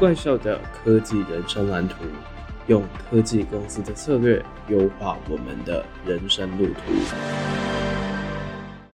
[0.00, 1.96] 怪兽的科技人生蓝图，
[2.68, 6.80] 用科技公司的策略优化我们的人生路途。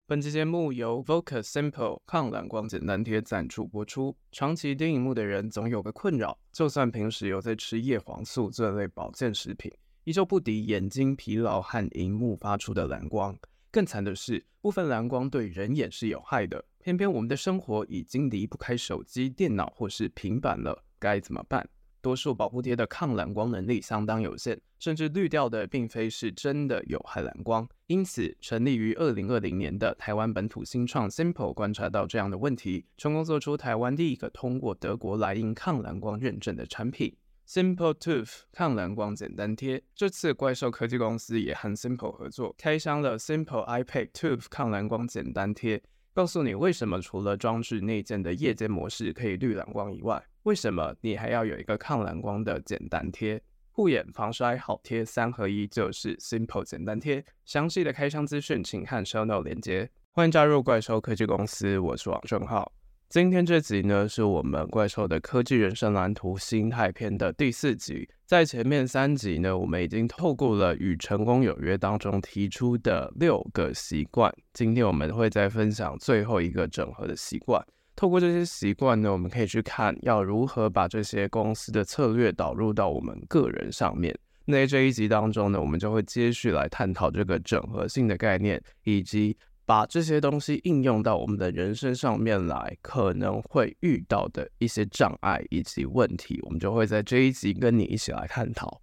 [0.06, 4.16] 本期节目由 Vocus Simple 抗蓝光简单贴赞助播出。
[4.32, 9.70] 长期盯荧幕的人总有个困扰，就算平时有在吃叶黄素这类保健食品，
[10.04, 13.36] 依旧不敌眼睛疲劳和荧幕发出的蓝光。
[13.70, 16.64] 更惨的是，部分蓝光对人眼是有害的。
[16.78, 20.83] 偏偏我们的生活已经离不开手机、电脑或是平板了。
[21.04, 21.68] 该怎么办？
[22.00, 27.66] 多数保护贴的抗蓝光能力相当有限，甚至滤掉的并非是真的有害蓝光。
[27.86, 37.14] 因此，成立于二零二零年的台湾本土新创 Simple 观察到这样的问题，成功做出台湾第一个通过德国莱茵抗蓝光认证的产品
[37.48, 39.82] Simple Tooth 抗蓝光简单贴。
[39.94, 45.82] 这次怪兽科技公司也和 Simple 合作，开箱了 Simple iPad Tooth 抗蓝光简单贴，
[46.14, 53.42] 告诉你为什么除了装置内建的夜间模式可以滤蓝光以外，为什么你还要有一个抗蓝光的简单贴？
[53.72, 57.24] 护眼、防摔、好贴三合一就是 Simple 简单贴。
[57.44, 59.90] 详细的开箱资讯，请看 Show Note 连接。
[60.12, 62.70] 欢迎加入怪兽科技公司，我是王正浩。
[63.14, 68.08] 今天这集呢，是我们怪兽的科技人生蓝图心态篇的第四集。
[68.26, 74.34] 在前面三集呢，我们已经透过了与成功有约当中提出的六个习惯。
[74.52, 77.64] 今天我们会再分享最后一个整合的习惯。
[77.94, 84.12] 透过这些习惯呢，我们可以去看要如何把这些公司的策略导入到我们个人上面。
[84.44, 98.78] 那在这一集当中呢，我们就会接续来探讨这个整合性的概念，以及把这些东西应用到我们的人生上面来，可能会遇到的一些障碍以及问题，我们就会在这一集跟你一起来探讨。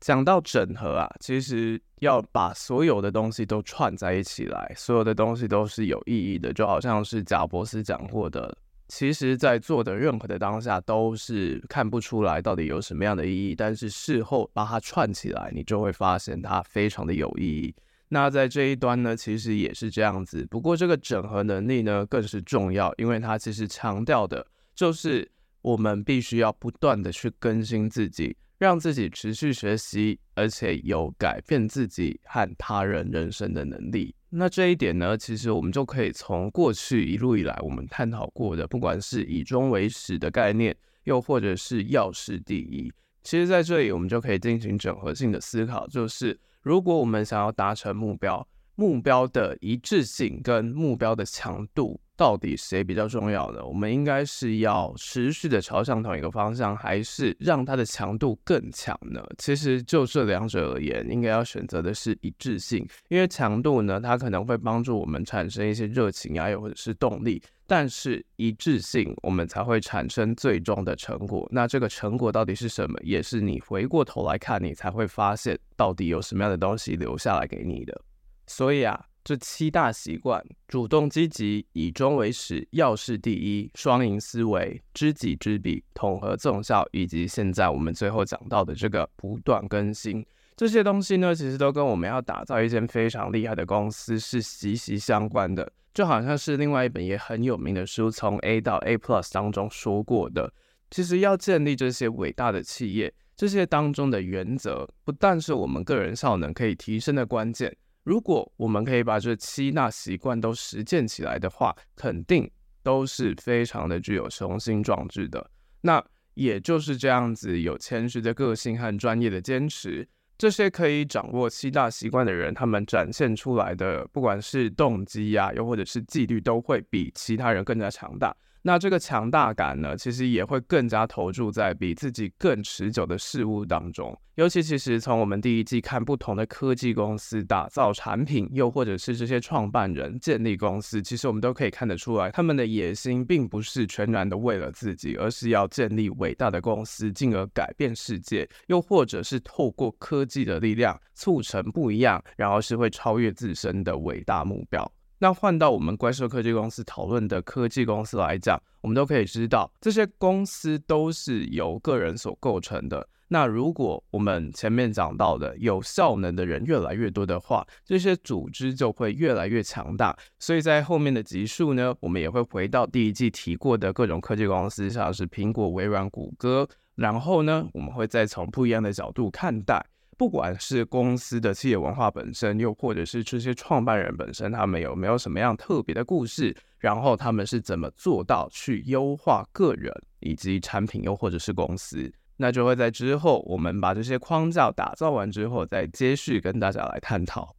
[0.00, 8.56] 讲到整合啊，其实要把所有的东西都串在一起来，所有的东西都是有意义的，就好像是贾伯斯讲过的，
[8.88, 17.74] 其实在做的任何的当下都是看不出来到底有什么样的意义，但是事后把它串起来，你就会发现它非常的有意义。
[18.08, 25.30] 那在这一端呢，其实也是这样子，不过这个整合能力呢更是重要，因为它其实强调的就是
[25.60, 28.34] 我们必须要不断的去更新自己。
[28.58, 34.14] 让自己持续学习，而且有改变自己和他人人生的能力。
[34.28, 42.92] 那这一点呢，其实我们就可以从过去一路以来我们探讨过的，不管是以终为始的概念，又或者是要事第一，
[43.22, 52.00] 其实在这里我们就可以进行整合性的思考，就是如果我们想要达成目标，目标的一致性跟目标的强度。
[52.18, 53.64] 到底谁比较重要呢？
[53.64, 59.24] 我们应该是要持续的朝向同一个方向，还是让它的强度更强呢？
[59.38, 71.48] 其实就这两者而言，应该要选择的是一致性，因为强度呢，它可能会帮助我们产生一些热情啊，又或者是动力，但是一致性，我们才会产生最终的成果。
[71.52, 72.98] 那这个成果到底是什么？
[73.04, 78.02] 也是你回过头来看，你才会发现到底有什么样的东西留下来给你的。
[78.48, 79.07] 所以啊。
[79.28, 90.24] 这七大习惯：主动积极、以终为始、要事第一、双赢思维、知己知彼、统合纵效，以及现在我们最后讲到的这个不断更新，
[90.56, 95.70] 这些东西呢，其实都跟我们要打造一间非常厉害的公司是息息相关的。
[95.92, 100.50] 就好像是另外一本也很有名的书，从 A 到 A Plus 当中说过的，
[100.90, 107.76] 其实要建立这些伟大的企业，这些当中的原则，不但是我们个人效能可以提升的关键。
[108.08, 112.50] 如果我们可以把这七大习惯都实践起来的话，肯定
[112.82, 115.50] 都是非常的具有雄心壮志的。
[115.82, 116.02] 那
[116.32, 120.08] 也就是这样子，有谦虚的个性和专业的坚持，
[120.38, 128.34] 这些可以掌握七大习惯的人，他们展现出来的，不管是动机呀、又或者是纪律，都会比其他人更加强大。
[128.62, 134.18] 那这个强大感呢，其实也会更加投注在比自己更持久的事物当中。
[134.34, 154.88] 尤其其实从我们第一季看不同的科技公司打造产品，又或者是这些创办人建立公司，其实我们都可以看得出来，他们的野心并不是全然的为了自己，而是要建立伟大的公司，进而改变世界，又或者是透过科技的力量促成不一样，然后是会超越自身的伟大目标。
[155.18, 163.08] 那换到我们怪兽科技公司讨论的科技公司来讲，我们都可以知道，这些公司都是由个人所构成的。
[163.30, 170.16] 那如果我们前面讲到的有效能的人越来越多的话，这些组织就会越来越强大。
[170.38, 176.66] 所以在后面的集数呢，我们也会回到第一季提过的各种科技公司，像是苹果、微软、谷歌。
[176.94, 179.84] 然后呢，我们会再从不一样的角度看待。
[180.18, 197.54] 不管是公司的企业文化本身，又或者是这些创办人本身，他们有没有什么样特别的故事，然后他们是怎么做到去优化个人以及产品，又或者是公司，那就会在之后我们把这些框架打造完之后，再接续跟大家来探讨。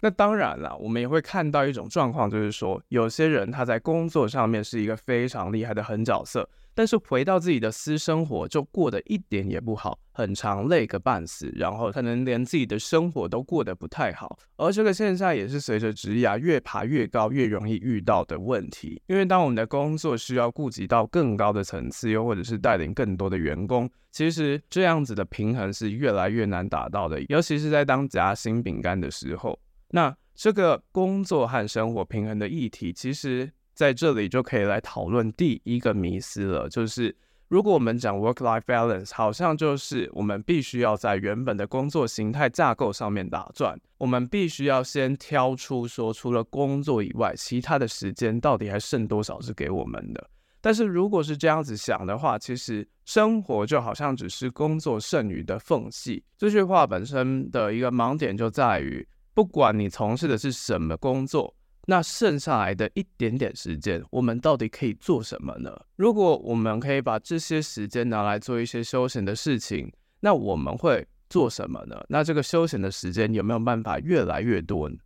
[0.00, 6.48] 那当然了，我们也会看到一种状况，就是说，有些人他在工作上面是一个非常厉害的狠角色，
[6.78, 14.38] 但是回到自己的私生活就过得一点也不好，很长累个半死，然后可能连自己的生活都过得不太好。
[14.54, 19.02] 而这个现象也是随着职涯越爬越高，越容易遇到的问题。
[19.08, 29.58] 因为当我们的工作需要顾及到更高的层次，又或者是带领更多的员工，其实这样子的平衡是越来越难达到的，尤其是在当夹心饼干的时候。
[29.88, 37.14] 那这个工作和生活平衡的议题，其实在这里就可以来讨论第一个迷思了，就是
[37.46, 50.28] 如果我们讲 work-life balance，好像就是我们必须要在原本的工作形态架构上面打转，我们必须要先挑出说，除了工作以外，其他的时间到底还剩多少是给我们的。
[50.60, 56.24] 但是如果是这样子想的话，其实生活就好像只是工作剩余的缝隙。
[56.36, 59.06] 这句话本身的一个盲点就在于。
[59.34, 61.54] 不管你从事的是什么工作，
[61.90, 65.74] 那剩下来的一点点时间，我们到底可以做什么呢？
[65.96, 69.90] 如果我们可以把这些时间拿来做一些休闲的事情，
[70.20, 71.98] 那我们会做什么呢？
[72.10, 74.96] 那这个休闲的时间有没有办法越来越多呢？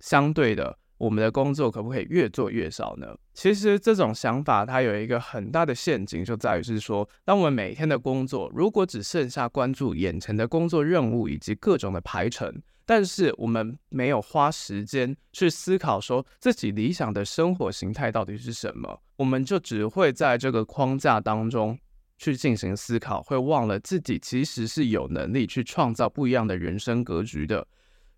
[0.00, 3.16] 相对的，我们的工作可不可以越做越少呢？
[3.34, 12.52] 其实这种想法它有一个很大的陷阱，就在于是说，当我们每天的工作如果只剩下关注眼前的工作任务以及各种的排程。
[12.84, 21.78] 但是我们没有花时间去思考，说自己理想的生活形态到底是什么，我们就只会在这个框架当中
[22.18, 27.66] 去进行思考，会忘了自己其实是有能力去创造不一样的人生格局的。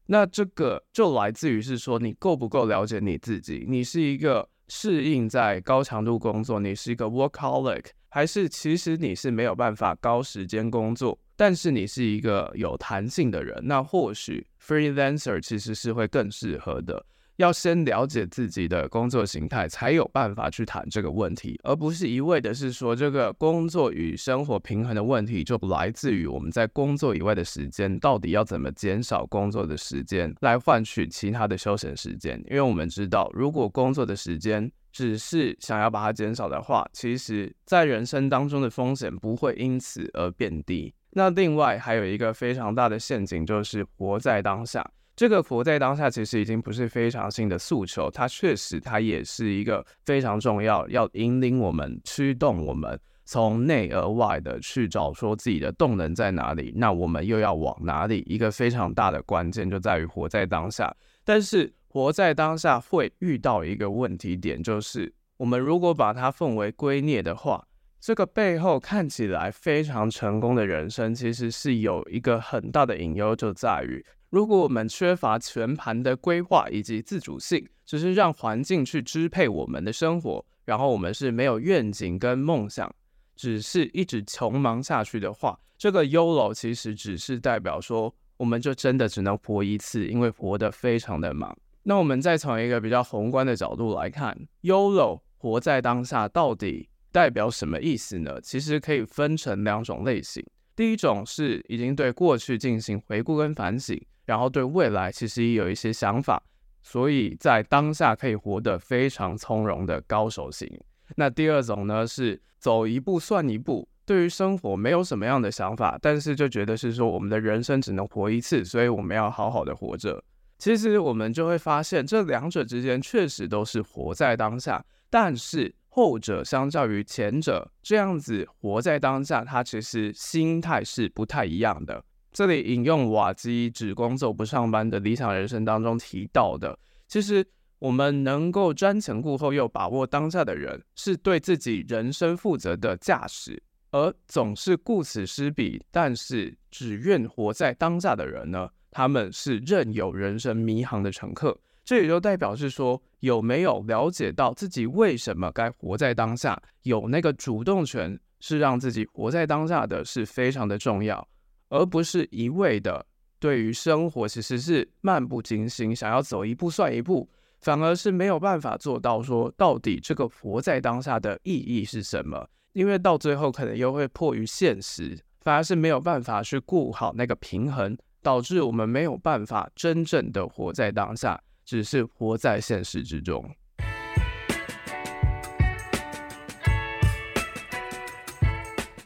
[0.06, 3.64] 那这个就来自于是说，你够不够了解你自己？
[3.66, 11.18] 你是一个适应在高强度工作，你是一个 workaholic，还是其实你是没有办法高时间工作？
[11.36, 17.04] 但是你是一个有弹性的人，那或许 freelancer 其实是会更适合的。
[17.36, 32.40] 要先了解自己的工作形态，才有办法去谈这个问题，而不是一味的是说这个工作与生活平衡的问题就来自于我们在工作以外的时间到底要怎么减少工作的时间来换取其他的休闲时间。
[32.48, 40.94] 因为我们知道，如果工作的时间只是想要把它减少的话，其实在人生当中的风险不会因此而变低。
[41.16, 44.84] 那另外还有一个非常大的陷阱，就是活在当下。
[45.14, 58.24] 这个活在当下其实已经不是非常新的诉求，它确实它也是一个非常重要，要引领我们、驱动我们从内而外的去找说自己的动能在哪里，那我们又要往哪里？
[58.26, 60.92] 一个非常大的关键就在于活在当下。
[61.24, 67.64] 但是活在当下会遇到一个问题点，就是我们如果把它奉为圭臬的话。
[68.04, 82.94] 这个背后看起来非常成功的人生，其实是有一个很大的隐忧，就在于如果我们缺乏全盘的规划以及自主性，只是让环境去支配我们的生活，然后我们是没有愿景跟梦想，
[83.36, 91.56] 只是一直穷忙下去的话，这个 YOLO 其实只是代表说，我们就真的只能活一次，因为活得非常的忙。
[91.84, 98.40] 那我们再从一个比较宏观的角度来看，YOLO 活在当下到底代表什么意思呢？
[98.42, 100.44] 其实可以分成两种类型。
[100.74, 106.42] 第一种是已经对过去进行回顾跟反省，然后对未来其实也有一些想法，
[106.82, 110.68] 所以在当下可以活得非常从容的高手型。
[111.14, 120.20] 那第二种呢，是走一步算一步，对于生活没有什么样的想法，但是就觉得是说我们的人生只能活一次，所以我们要好好的活着。
[120.58, 125.72] 其实我们就会发现，这两者之间确实都是活在当下，但是。
[125.94, 132.04] 后者相较于前者，这样子活在当下，他其实心态是不太一样的。
[132.32, 137.46] 这里引用瓦基只工作不上班的理想人生当中提到的，其实
[137.78, 143.52] 我们能够瞻前顾后又把握当下的人，是对自己人生负责的驾驶；
[143.92, 151.56] 而总是顾此失彼，但是只愿活在当下的人呢，他们是任由人生迷航的乘客。
[151.84, 161.26] 这也就代表是说，有没有了解到自己为什么该活在当下，有那个主动权，是让自己活在当下的是非常的重要，
[161.68, 163.04] 而不是一味的
[163.38, 167.28] 对于生活其实是漫不经心，想要走一步算一步，
[167.60, 183.44] 反而是没有办法做到说到底这个活在当下的意义是什么，因为到最后可能又会迫于现实，反而是没有办法去顾好那个平衡，导致我们没有办法真正的活在当下，只是活在现实之中。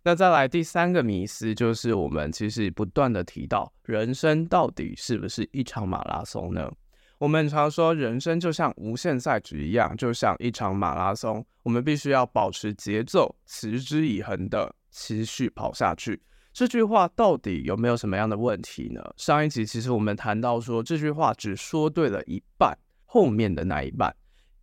[0.04, 6.70] 那再来第三个迷思，就是我们其实不断的提到，人生到底是不是一场马拉松呢？
[7.18, 16.22] 我们常说，人生就像无限赛局一样，就像一场马拉松，我们必须要保持节奏，持之以恒的持续跑下去。
[16.58, 19.00] 这句话到底有没有什么样的问题呢？
[19.16, 24.12] 上一集其实我们谈到说，这句话只说对了一半，后面的那一半，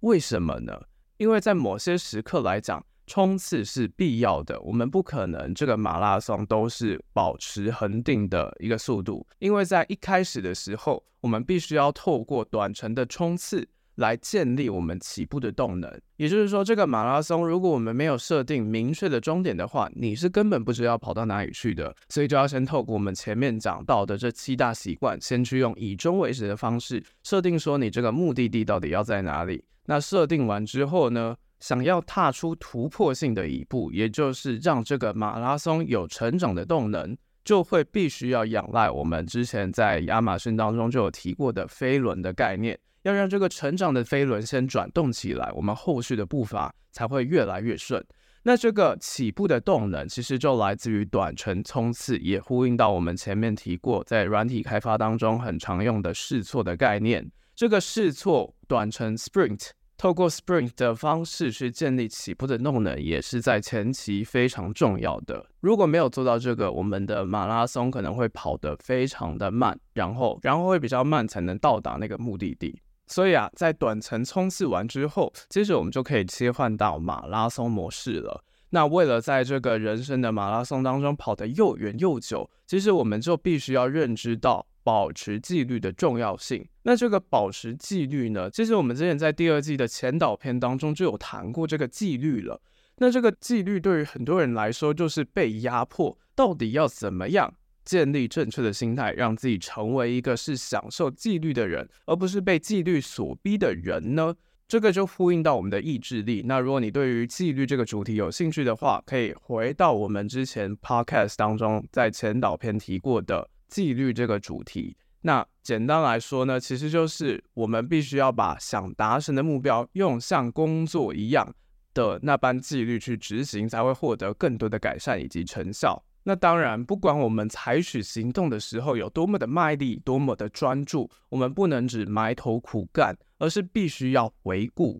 [0.01, 0.77] 为什么呢？
[1.15, 2.85] 因为在某些时刻来讲。
[3.07, 15.91] 冲刺是必要的，我们不可能这个马拉松都是保持恒定的一个速度，因为在一开始的时候，我们必须要透过短程的冲刺来建立我们起步的动能。
[16.17, 21.95] 也就是说，这个马拉松如果我们没有设定明确的终点的话，你是根本不知道跑到哪里去的。
[22.09, 29.63] 所以就要先透过我们前面讲到的这七大习惯，先去用以终为始的方式设定说你这个目的地到底要在哪里。
[29.85, 48.03] 那设定完之后呢，想要踏出突破性的一步，也就是让这个马拉松有成长的动能，就会必须要仰赖我们之前在亚马逊当中就有提过的飞轮的概念，要让这个成长的飞轮先转动起来，我们后续的步伐才会越来越顺。
[48.41, 57.31] 那这个起步的动能，其实就来自于短程冲刺，也呼应到我们前面提过，在软体开发当中很常用的试错的概念。
[57.55, 59.69] 这个试错短程 sprint。
[59.97, 65.45] 透过 sprint 的方式去建立起步的动能，也是在前期非常重要的。
[65.61, 72.77] 如果没有做到这个，我们的马拉松可能会跑得非常的慢，然后然后会比较慢才能到达那个目的地。
[73.07, 78.43] 所以啊，在短程冲刺完之后，接着我们就可以切换到马拉松模式了。
[78.69, 84.65] 那为了在这个人生的马拉松当中跑得又远又久，其实我们就必须要认知到。
[84.85, 86.63] 保持纪律的重要性。
[86.83, 88.47] 那这个保持纪律呢？
[88.51, 92.61] 其实我们之前在第二季的前导片当中就有谈过这个纪律了。
[92.97, 97.51] 那这个纪律对于很多人来说就是被压迫，到底要怎么样
[97.85, 104.35] 建立正确的心态，让自己成为一个是享受纪律的人，而不是被纪律所逼的人呢？
[104.67, 106.41] 这个就呼应到我们的意志力。
[106.45, 113.49] 那如果你对于纪律这个主题有兴趣的话，可以回到我们之前 podcast 当中在前导片提过的。
[113.67, 121.53] 纪律这个主题，那简单来说呢，其实就是我们必须要把想达成的目标用像工作一样
[121.93, 126.01] 的那般纪律去执行，才会获得更多的改善以及成效。
[126.27, 134.99] 那当然，不管我们采取行动的时候有多么的卖力、多么的专注，我们不能只埋头苦干，而是必须要回顾。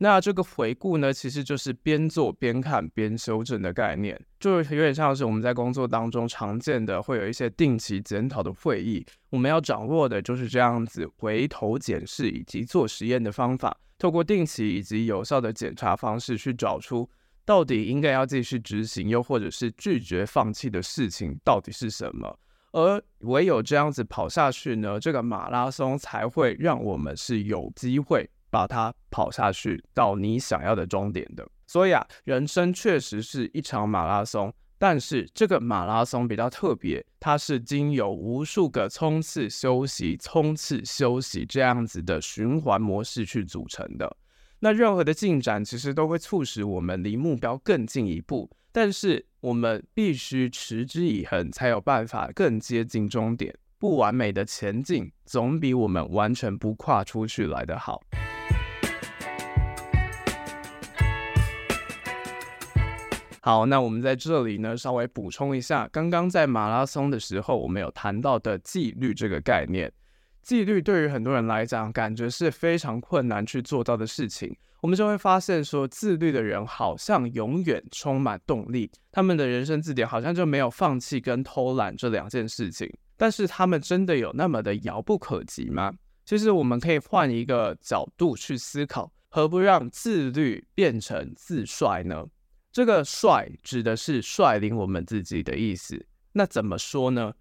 [0.00, 9.04] 那这个回顾呢，其实就是边做边看边修正的概念，就有点像是我们在工作当中常见的，会有一些定期检讨的会议。
[9.30, 17.08] 我们要掌握的就是这样子回头检视以及做实验的方法，透过定期以及有效的检查方式去找出
[17.48, 22.38] 到底应该要继续执行，又或者是拒绝放弃的事情到底是什么。
[22.72, 28.28] 而唯有这样子跑下去呢，这个马拉松才会让我们是有机会。
[28.50, 44.16] 把它跑下去到你想要的终点的，所以啊，人生确实是一场马拉松，但是这个马拉松比较特别，它是经由无数个冲刺休息、冲刺休息这样子的循环模式去组成的。
[44.60, 53.56] 那任何的进展其实都会促使我们离目标更进一步，但是我们必须持之以恒，才有办法更接近终点。
[53.78, 58.02] 不完美的前进，总比我们完全不跨出去来得好。
[63.40, 69.92] 好，那我们在这里呢，稍微补充一下，刚刚在马拉松的时候，我们有谈到的纪律这个概念。
[70.48, 74.56] 纪律对于很多人来讲，感觉是非常困难去做到的事情。
[74.80, 82.90] 我们就会发现说，自律的人好像永远充满动力，他们的人生字典好像就没有放弃跟偷懒这两件事情。
[83.18, 85.92] 但是他们真的有那么的遥不可及吗？
[86.24, 92.24] 其实我们可以换一个角度去思考，何不让自律变成自率呢？
[92.72, 96.06] 这个率指的是率领我们自己的意思。
[96.32, 97.34] 那怎么说呢？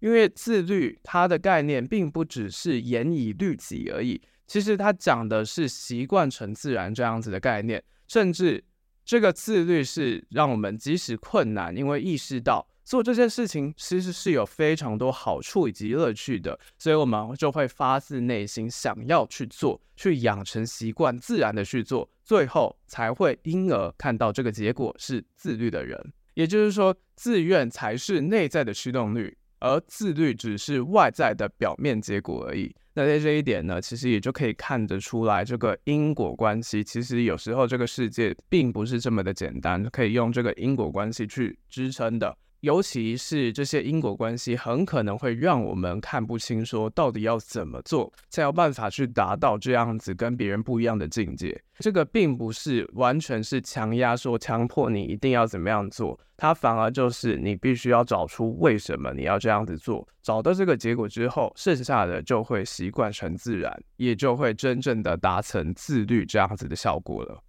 [0.00, 7.82] 因为自律它的概念并不只是严以律己而已，其实它讲的是习惯成自然这样子的概念。
[8.08, 8.64] 甚至
[9.04, 26.12] 这个自律是让我们即使困难，因为意识到做这件事情其实是有非常多好处以及乐趣的，所以我们就会发自内心想要去做，去养成习惯，自然的去做，最后才会因而看到这个结果是自律的人。
[26.34, 32.74] 也就是说，自愿才是内在的驱动力，而自律只是外在的表面结果而已。
[32.94, 42.36] 那在这一点呢，其实也就可以看得出来，这个因果关系，其实有时候这个世界并不是这么的简单，可以用这个因果关系去支撑的。
[42.60, 51.58] 尤其是这些因果关系，很可能会让我们看不清，说到底要怎么做才有办法去达到这样子跟别人不一样的境界。
[51.78, 67.42] 这个并不是完全是强压说强迫你一定要怎么样做，它反而就是你必须要找出为什么你要这样子做，找到这个结果之后，剩下的就会习惯成自然，也就会真正的达成自律这样子的效果了。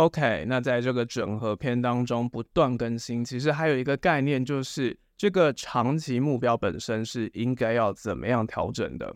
[0.00, 9.14] OK，那在这个整合篇当中不断更新，其实还有一个概念，就是这个长期目标本身是应该要怎么样调整的。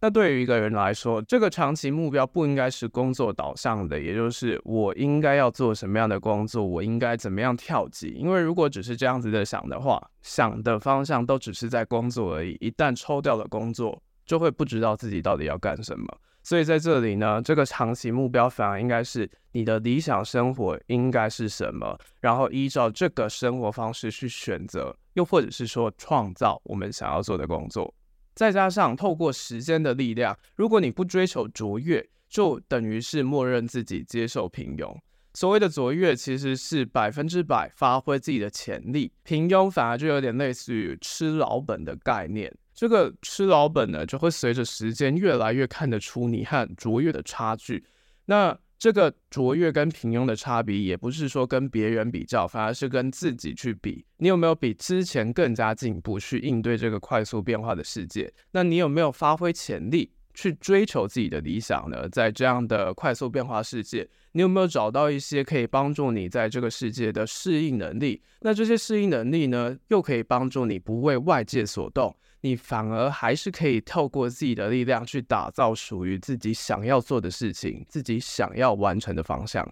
[0.00, 8.10] 那对于一个人来说，这个长期目标不应该是工作导向的，也就是我应该要做什么样的工作，我应该怎么样跳级。
[8.10, 16.06] 因为如果只是这样子的想的话，想的方向都只是在工作而已，一旦抽掉了工作，就会不知道自己到底要干什么。
[16.42, 27.94] 所以在这里呢，这个长期目标反而应该是你的理想生活应该是什么，然后依照这个生活方式去选择，又或者是说创造我们想要做的工作。
[28.34, 34.96] 再加上透过时间的力量，如果你不追求卓越，就等于是默认自己接受平庸。
[35.34, 42.52] 所谓的卓越，其实是百分之百发挥自己的潜力，平庸反而就有点类似于吃老本的概念。
[42.80, 47.84] 这个吃老本呢，就会随着时间越来越看得出你和卓越的差距。
[48.24, 54.02] 那这个卓越跟平庸的差别，也不是说跟别人比较，反而是跟自己去比。
[54.16, 58.32] 你有没有比之前更加进步，去应对这个快速变化的世界？
[58.50, 62.08] 那你有没有发挥潜力，去追求自己的理想呢？
[62.08, 68.22] 在这样的快速变化世界，你有没有找到一些可以帮助你在这个世界的适应能力？
[68.40, 72.16] 那这些适应能力呢，又可以帮助你不为外界所动？
[72.42, 79.66] 你反而还是可以透过自己的力量去打造属于自己想要做的事情，自己想要完成的方向。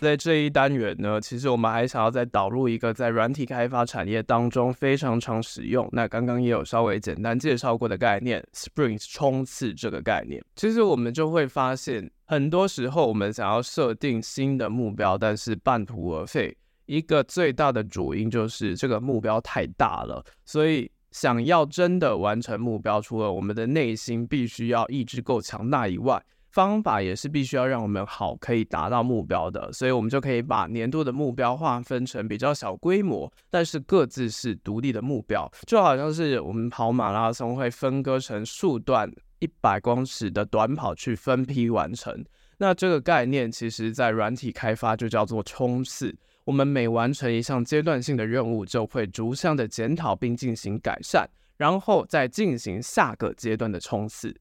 [0.00, 10.44] 在这一单元呢，其实我们还想要再导入一个在软体开发产业当中非常常使用，那刚刚也有稍微简单介绍过的概念，Sprint 冲刺这个概念。
[10.56, 16.54] 其实我们就会发现，很多时候我们想要设定新的目标，但是半途而废。
[16.86, 29.72] 一个最大的主因就是这个目标太大了，所以想要真的完成目标，除了我们的内心必须要意志够强大以外，方法也是必须要让我们好可以达到目标的。
[29.72, 42.24] 所以我们就可以把年度的目标划分成比较小规模，但是各自是独立的目标，就好像是我们跑马拉松会分割成数段一百公尺的短跑去分批完成。
[42.58, 46.16] 那这个概念其实在软体开发就叫做冲刺。
[46.44, 54.34] 我们每完成一项阶段性的任务，就会逐项的检讨并进行改善，然后再进行下个阶段的冲刺。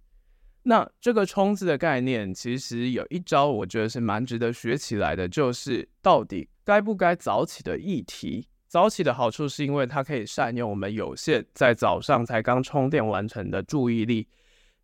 [0.64, 8.48] 那这个冲刺的概念，其实有一招，我觉得是蛮值得学起来的，就是到底该不该早起的议题。
[8.68, 14.28] 早起的好处是因为它可以善用我们有限在早上才刚充电完成的注意力。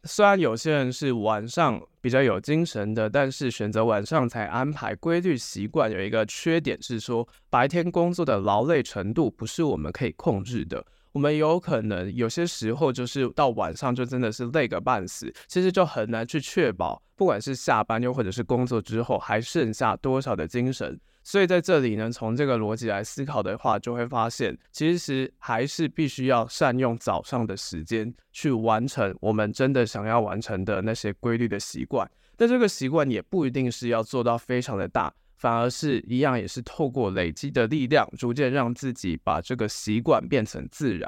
[0.05, 10.85] 虽然有些人是晚上比较有精神的，但是选择晚上才安排规律习惯，有一个缺点是说，白天工作的劳累程度不是我们可以控制的。
[11.11, 20.97] 我们有可能有些时候就是到晚上就真的是累个半死，其实就很难去确保，不管是下班又或者是工作之后还剩下多少的精神。
[21.29, 32.09] 所以在这里呢，从这个逻辑来思考的话，就会发现，其实还是必须要善用早上的时间去完成我们真的想要完成的那些规律的习惯。
[32.35, 41.07] 但这个习惯也不一定是要做到非常的大，反而是一样，也是透过累积的力量，逐渐让自己把这个习惯变成自然。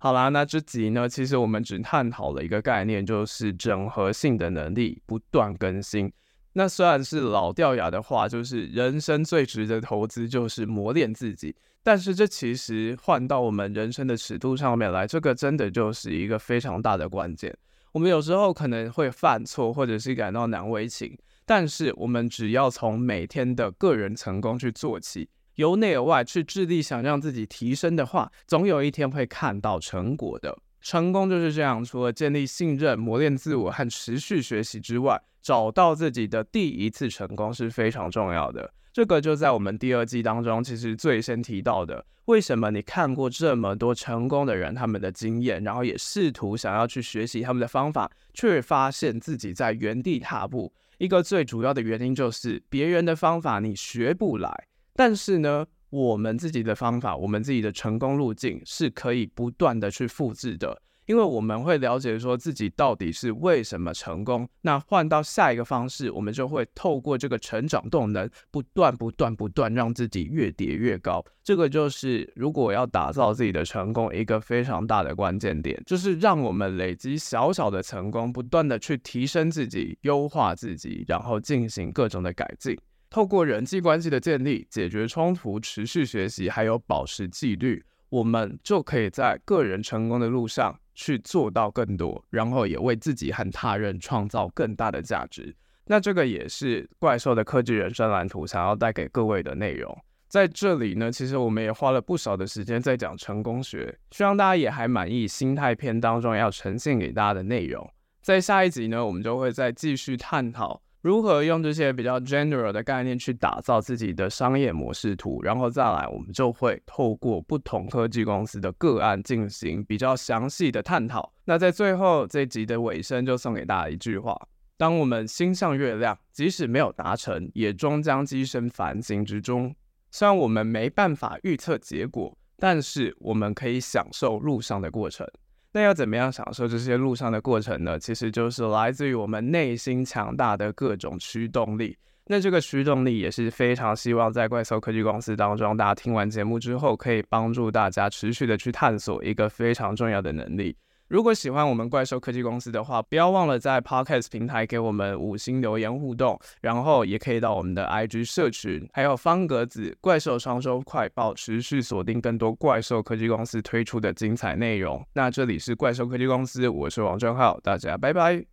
[0.00, 6.12] 好啦，那这集呢，其实我们只探讨了一个概念，就是整合性的能力不断更新。
[6.52, 11.54] 那虽然是老掉牙的话，就是人生最值得投资就是磨练自己。
[11.82, 17.56] 但是这其实换到我们人生的尺度上面来，这个真的就是一个非常大的关键。
[17.90, 25.28] 我们有时候可能会犯错，或者是感到难为情，但是我们只要从每天的个人成功去做起。
[25.58, 30.56] 由内而外去致力想让自己提升的话，总有一天会看到成果的。
[30.80, 38.72] 成功就是这样，除了建立信任、磨练自我和持续学习之外，找到自己的第一次成功是非常重要的。
[38.92, 42.06] 这个就在我们第二季当中，其实最先提到的。
[42.26, 50.72] 为什么你看过这么多成功的人，他们的经验，然后也试图想要去学习他们的方法，却发现自己在原地踏步？
[50.98, 54.67] 一个最主要的原因就是别人的方法你学不来，
[54.98, 60.82] 但是呢，我们自己的方法，我们自己的成功路径是可以不断的去复制的。
[61.06, 71.24] 因为我们会了解说自己到底是为什么成功，那换到下一个方式，我们就会透过这个成长动能，不断、不断、不断，让自己越叠越高。
[71.44, 82.76] 这个就是如果要打造自己的成功，一个非常大的关键点，就是让我们累积小小的成功，不断的去提升自己、优化自己，然后进行各种的改进。
[83.10, 90.78] 透过人际关系的建立、解决冲突、持续学习，还有保持纪律，我们就可以在个人成功的路上。
[91.00, 95.54] 去做到更多，然后也为自己和他人创造更大的价值。
[95.84, 99.96] 那这个也是怪兽的科技人生蓝图想要带给各位的内容。
[100.26, 107.88] 在这里呢，其实我们也花了不少的时间在讲成功学，希望大家也还满意心态篇当中要呈现给大家的内容。
[108.20, 110.82] 在下一集呢，我们就会再继续探讨。
[111.00, 121.32] 如何用这些比较 general 的概念去打造自己的商业模式图，然后再来，我们就会透过不同科技公司的个案进行比较详细的探讨。
[121.44, 124.36] 那在最后这集的尾声，就送给大家一句话：
[124.76, 129.72] 当我们心向月亮，即使没有达成，也终将跻身繁星之中。
[130.10, 135.24] 虽然我们没办法预测结果，但是我们可以享受路上的过程。
[135.72, 137.98] 那要怎么样享受这些路上的过程呢？
[137.98, 141.96] 其实就是来自于我们内心强大的各种驱动力。
[142.30, 150.76] 那这个驱动力也是非常希望在怪兽科技公司当中，大家听完节目之后，可以帮助大家持续的去探索一个非常重要的能力。
[151.08, 165.02] 如果喜欢我们怪兽科技公司的话，不要忘了在 Podcast 平台给我们五星留言互动，然后也可以到我们的 IG 社群，还有方格子怪兽双周快报，持续锁定更多怪兽科技公司推出的精彩内容。
[165.14, 168.48] 那这里是怪兽科技公司，我是王正浩，大家拜拜。